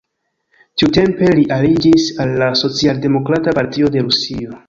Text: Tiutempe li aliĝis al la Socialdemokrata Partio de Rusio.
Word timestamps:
Tiutempe 0.81 1.27
li 1.39 1.43
aliĝis 1.57 2.07
al 2.25 2.33
la 2.43 2.49
Socialdemokrata 2.63 3.57
Partio 3.61 3.95
de 3.97 4.07
Rusio. 4.09 4.59